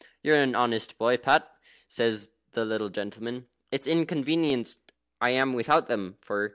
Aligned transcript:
"You're 0.23 0.41
an 0.41 0.55
honest 0.55 0.97
boy, 0.97 1.17
Pat," 1.17 1.47
says 1.87 2.31
the 2.53 2.65
little 2.65 2.89
gentleman. 2.89 3.45
"It's 3.71 3.85
inconvenienced 3.85 4.91
I 5.21 5.29
am 5.29 5.53
without 5.53 5.89
them, 5.89 6.15
for. 6.19 6.49